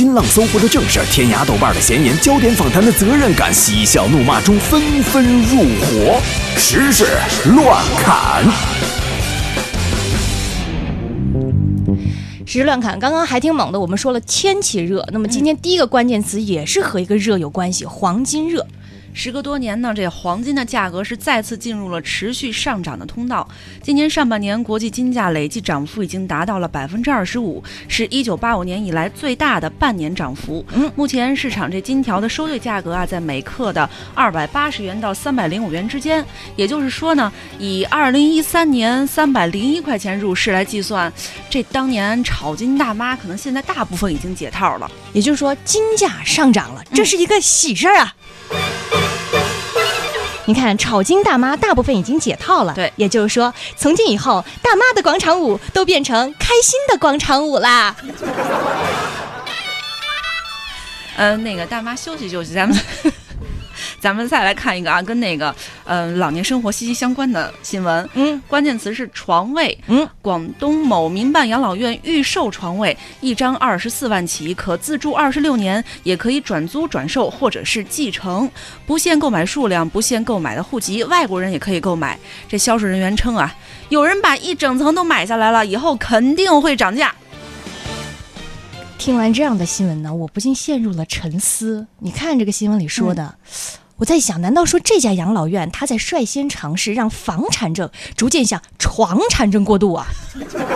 [0.00, 6.18] 新浪、搜狐的正事儿，天涯、豆瓣的闲言，焦点访谈的责任感，嬉笑怒骂中纷纷入伙，
[6.56, 7.04] 时事
[7.54, 8.42] 乱砍。
[12.46, 13.78] 时事乱砍，刚刚还挺猛的。
[13.78, 18.66] 我们说了天气热，那么今天第一个关键词也是和一个热有关系，黄金热。
[19.12, 23.46] 时隔多年呢，这黄金的价格是再次进入了持续上涨的通道。
[23.82, 30.64] 今年上半年国际金价累计涨幅已经达到了百分之二十五，是一九八五年以来最大的半年涨幅。
[30.72, 36.24] 嗯，目前市场这金条的收兑价格啊，在每克的二百八十元到三百零五元之间。
[36.56, 41.12] 也就是说呢，以二零一三年三百零一块钱入市来计算，
[41.50, 44.90] 这当年炒金大妈可能现在大部分已经解套了。
[45.12, 48.14] 也就是说，金价上涨了，这是一个喜事儿啊。
[50.50, 57.94] 你看，炒金大妈大部分已经解套了，对，也就是说，从今以后，大妈的广场舞都变成开心的广场舞啦。
[61.16, 62.76] 嗯，那个大妈休息休息，咱们。
[64.00, 68.08] 咱们再来看一个啊，跟那个呃老年生活息息相关的新闻。
[68.14, 69.76] 嗯，关键词是床位。
[69.88, 78.50] 嗯，广东某民办养老院预售床位，一张二十四万起，可自住二十六年，也可以转租、转售或者是继承，
[78.86, 82.18] 不限购买数量，不限购买的户籍，外国人也可以购买。
[82.48, 83.54] 这销售人员称啊，
[83.90, 87.14] 有人把一整层都买下来了，以后肯定会涨价。
[88.96, 91.86] 听完这样的新闻呢，我不禁陷入了沉思。
[91.98, 93.34] 你看这个新闻里说的。
[94.00, 100.06] 我在想，难道说这家养老院他在率先尝试让房产证逐渐向床产证过渡啊？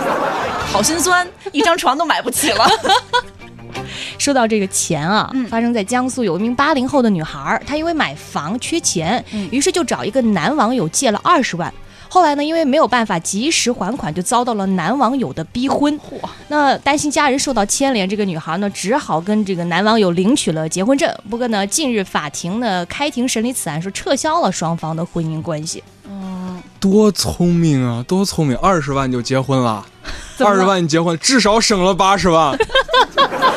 [0.70, 2.68] 好心酸，一张床都买不起了。
[4.18, 11.72] 说到这个钱啊，发生在江苏有一名八零后的女孩，她因为买房缺钱，于是就找一个男网友借了二十万。
[12.14, 15.98] 后来呢，因为没有办法及时还款，就遭到了男网友的逼婚。
[16.46, 21.12] 那担心家人受到牵连，这个女孩呢，只好跟这个男网友领取了结婚证。
[21.28, 25.82] 不过呢，近日法庭呢开庭审理此案，说撤销了双方的婚姻关系。
[26.08, 28.56] 嗯，多聪明啊，多聪明！
[28.58, 29.84] 二十万就结婚了，
[30.38, 32.56] 二十万你结婚，至少省了八十万。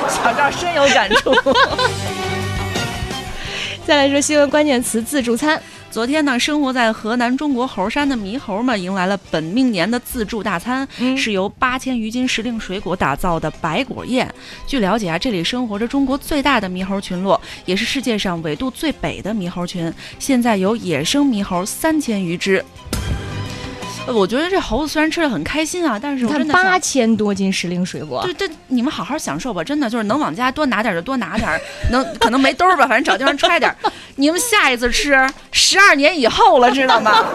[0.09, 1.31] 小赵深有感触。
[3.85, 5.61] 再来说新闻关键词：自助餐。
[5.97, 10.87] 昨天呢，生活在河南中国猴山的猕猴们迎来了本命年的自助大餐，
[11.17, 14.31] 是由八千余斤时令水果打造的百果宴。
[14.67, 19.91] 据了解啊，这里生活着中国最大的猕猴群落，也是世界上纬度最北的猕猴群。
[20.19, 22.63] 现在有野生猕猴三千余只。
[24.07, 31.49] 我觉得这猴子虽然吃的很开心啊，但是我真的八千多斤时令水果，对对，你们好好享受吧，真的就是能往家多拿点就多拿点，
[31.91, 33.73] 能可能没兜吧，反正找地方揣点。
[34.15, 35.15] 你们下一次吃
[35.51, 37.25] 十二年以后了，知道吗？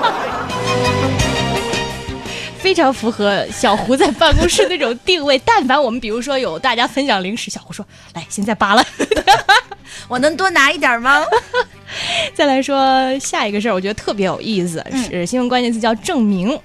[2.63, 5.37] 非常符合小胡在办公室那种定位。
[5.45, 7.85] 但凡我们比如说有大家分享零食，小胡说
[8.15, 8.85] ：“来，现在扒了，
[10.07, 11.25] 我能多拿一点吗？”
[12.35, 16.59] 再来说下一个事儿，我觉得特别有意思，是新闻关键词叫证明。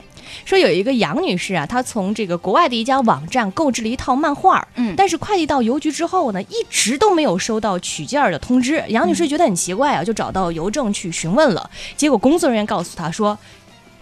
[0.46, 8.81] 说有一个杨女士啊，她从这个国外的一家网站购置了一套漫画，嗯，但是快递到邮局之后呢，一直都没有收到取件的通知。
[8.90, 11.69] 杨女士觉得很奇怪啊，就找到邮政去询问了。
[11.97, 13.38] 结果工作人员告诉她说，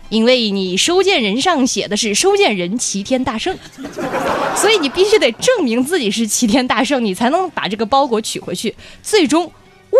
[0.10, 3.58] 因为你收件人上写的是收件人齐天大圣，
[4.56, 8.76] 所以你必须得证明自己是齐天大圣，你才能把这个包裹取回去。
[9.02, 9.52] 最终，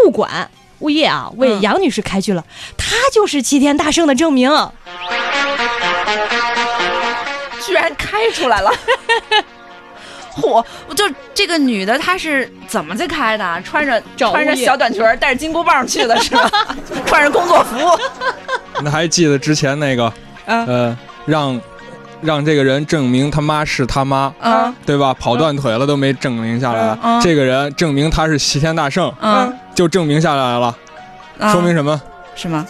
[0.06, 0.50] 物管。
[0.80, 2.46] 物业啊，为杨女士开具了，
[2.78, 4.52] 她就是齐天大圣的证明，
[7.66, 8.70] 居然开出来了！
[10.36, 10.64] 嚯，
[10.96, 11.04] 就
[11.34, 13.62] 这个女的，她是怎么去开的？
[13.64, 16.50] 穿着穿着小短裙，带着金箍棒去的是吧？
[17.06, 17.78] 穿着工作服。
[18.84, 20.12] 那还记得之前那个，
[20.46, 21.60] 呃，让。
[22.22, 25.14] 让这个人证明他妈是他妈，啊，对吧？
[25.14, 30.76] 跑断腿了都没证明下来，这个人证明他是齐天大圣，嗯，就证明下来了，
[31.52, 32.02] 说明什么？
[32.34, 32.66] 什么？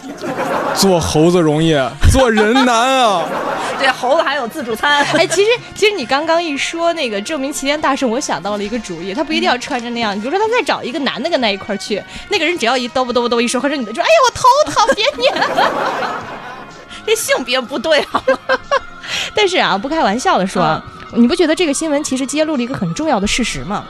[0.76, 1.74] 做猴子容易，
[2.12, 3.24] 做人难啊！
[3.78, 5.04] 对，猴子还有自助餐。
[5.14, 15.32] 哎，其实其实你刚刚一说那个证明齐天大圣，我想到了一个主意，他不一定要穿着那样，比如说他再找一个男的跟他一块去，那个人只要一嘚啵嘚啵嘚一说，或者女的说，哎呀我头疼，别捏，
[17.06, 18.22] 这性别不对啊。
[19.34, 20.82] 但是啊，不开玩笑的说，
[21.12, 23.84] 你不觉得这个新闻其实揭露了一个很重要的事实吗？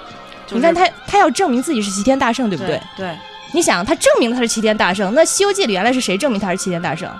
[0.51, 2.81] 你看他，他要证明自己是齐天大圣，对不对？
[2.97, 3.17] 对。
[3.57, 7.11] 你想，他证明他是齐天大圣，那《西游记》里原来是谁证明他是齐天大圣？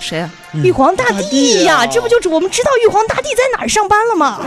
[0.00, 0.28] 谁啊？
[0.52, 1.86] 玉皇大帝呀！
[1.86, 4.40] 这不就是我们知道玉皇大帝在哪儿上班了吗？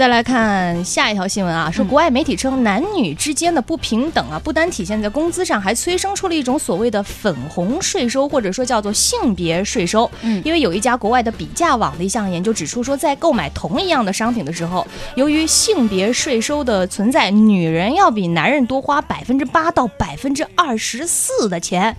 [0.00, 10.10] 再来看下一条新闻啊，说国外媒体称男女之间的不平等啊，不单体现在工资上，还催生出了一种所谓的粉红税收，或者说叫做性别税收。
[10.22, 14.86] 嗯，因为有一家国外的比价网的一项研究指出说，在购买同一样的商品的时候，
[15.16, 21.94] 由于性别税收的存在，女人要比男人多花百分之八到百分之二十四的钱。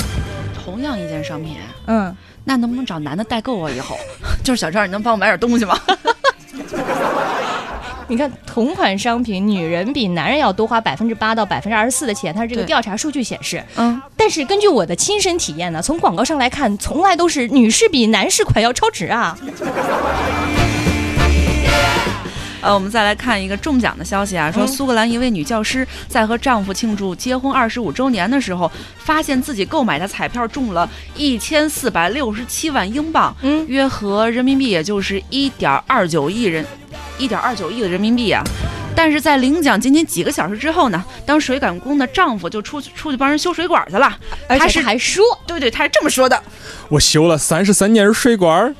[0.65, 1.55] 同样一件商品，
[1.85, 3.69] 嗯，那能不能找男的代购啊？
[3.69, 3.95] 以后
[4.43, 5.79] 就是小赵，你能帮我买点东西吗？
[8.11, 13.63] 你看，同款商品，女人比男人要多花百分之八到百分之二十四的钱，它是这个调查数据显示。
[13.77, 19.37] 嗯，但是根据我的亲身体验呢，从广告上来看，从来都是女士比男士款要超值啊。
[22.59, 36.65] 呃，我们再来看一个中奖的消息啊，说苏格兰一位女教师在和丈夫庆祝结婚二十五周年的时候，发现自己购买的彩票中了一千四百六十七万英镑，嗯，约合人民币也就是一点二九亿人，
[37.21, 38.43] 一点二九亿的人民币啊。
[38.93, 44.13] 但是在领奖仅仅几个小时之后呢，当水管工的丈夫就出去出去帮人修水管去了，
[44.49, 46.43] 他是还说，对对，他是这么说的，
[46.89, 48.75] 我修了三十三年水管，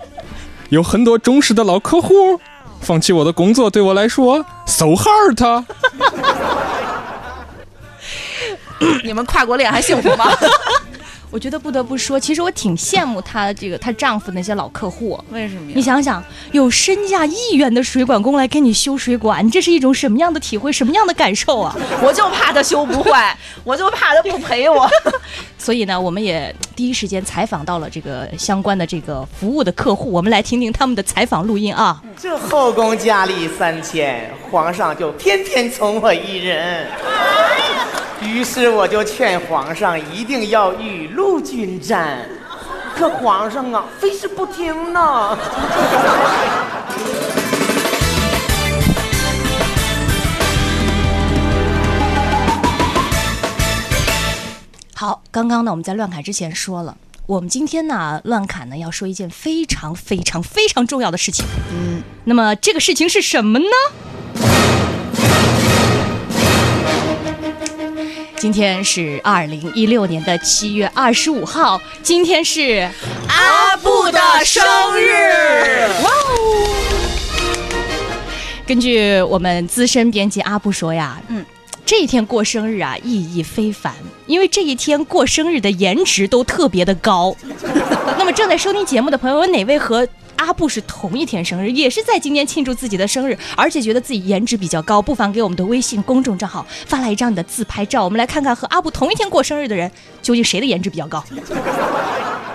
[0.69, 2.41] 有很多忠实的老客户。
[2.81, 5.63] 放弃我的工作对我来说，so hard。
[9.03, 10.25] 你们跨国恋还幸福吗？
[11.31, 15.17] 我觉得不得不说，其实我挺羡慕她这个她丈夫那些老客户。
[15.31, 15.71] 为什么？
[15.73, 21.73] 你想想，有身价亿元的水管工来给你修水管，你这是一种什么样的体会，什么样的感受啊？
[22.03, 24.89] 我就怕他修不坏，我就怕他不赔我。
[25.57, 32.03] 所以呢，我们也第一时间采访到了这个相关的这个服务的客户，我们来听听他们的采访录音啊。
[32.17, 36.87] 这后宫佳丽三千，皇上就偏偏宠我一人。
[38.21, 42.19] 于是我就劝皇上一定要雨露均沾，
[42.95, 45.37] 可皇上啊，非是不听呢。
[54.95, 56.95] 好，刚刚呢，我们在乱砍之前说了，
[57.25, 61.43] 我们今天呢，乱砍呢要说一件非常非常非常重要的事情。
[61.73, 63.65] 嗯，那么这个事情是什么呢？
[68.41, 72.89] 今天是二零一六年的七月二十五号，今天是
[73.27, 74.65] 阿布的生
[74.99, 75.85] 日。
[76.01, 76.73] 哇哦！
[78.65, 81.45] 根据我们资深编辑阿布说呀，嗯，
[81.85, 83.93] 这一天过生日啊，意义非凡，
[84.25, 87.35] 因为这一天过生日的颜值都特别的高。
[88.17, 90.07] 那么正在收听节目的朋友，有哪位和？
[90.41, 99.89] 阿布是同一天生日，也是在今天庆祝自己的生日，而且觉得自己颜值比较高，不妨给我们的微信公众账号发来一张你的自拍照，我们来看看和阿布同一天过生日的人
[100.19, 101.23] 究竟谁的颜值比较高。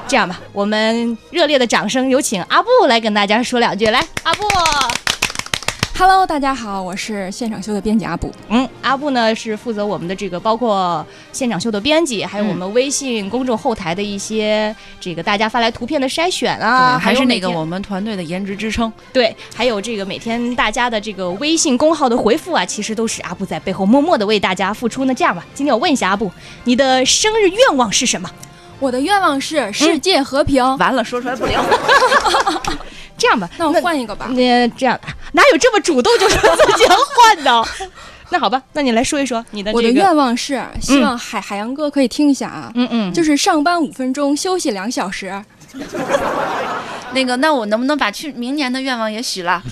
[0.08, 4.42] 这样吧，我们热烈的掌声有请阿布来跟大家说两句，来，阿布。
[5.98, 8.30] Hello，大家好，我是现场秀的编辑阿布。
[8.50, 18.92] 嗯，阿布呢是负责我们的这个包括现场秀的编辑，还有我们微信公众后台的一些这个大家发来图片的筛选啊，还是那个我们团队的颜值支撑。
[19.10, 25.06] 对，还有这个每天大家的这个微信公号的回复啊，其实都是阿布在背后默默的为大家付出。
[25.06, 26.30] 那这样吧，今天我问一下阿布，
[26.64, 28.30] 你的生日愿望是什么？
[28.78, 30.62] 我的愿望是世界和平。
[30.76, 31.58] 完了，说出来不灵。
[33.18, 34.26] 这样吧，那我换一个吧。
[34.30, 34.98] 那这样
[35.32, 37.68] 哪有这么主动就说自己要换的？
[38.30, 39.70] 那好吧，那你来说一说你的。
[39.72, 42.72] 我的愿望是希望海海洋哥可以听一下啊。
[42.74, 43.12] 嗯嗯。
[43.12, 45.32] 就是上班五分钟，休息两小时。
[47.12, 49.62] 那个，那我能不能把去明年的愿望也许了？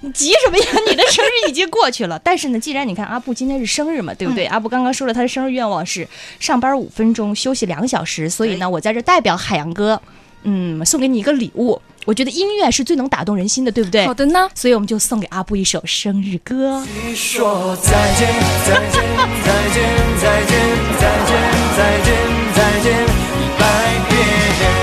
[0.00, 0.64] 你 急什么呀？
[0.88, 2.18] 你的生日已经过去了。
[2.18, 4.44] 但是呢，既然你看阿布今天是生日嘛，对不对？
[4.46, 6.06] 阿布刚刚说了他的生日愿望是
[6.40, 8.28] 上班五分钟，休息两小时。
[8.28, 10.00] 所以呢，我在这代表海洋哥，
[10.42, 11.80] 嗯，送给你一个礼物。
[12.06, 14.06] 我觉得音乐是最能打动人心的对不对？
[14.06, 14.48] 好的呢。
[14.54, 16.84] 所以我们就送给阿布一首生日歌。
[17.04, 18.28] 你说再见
[18.66, 19.02] 再见
[19.44, 19.76] 再见
[20.20, 20.52] 再见
[20.98, 21.30] 再见再见
[21.76, 22.08] 再见
[22.54, 23.64] 再见一百
[24.08, 24.79] 遍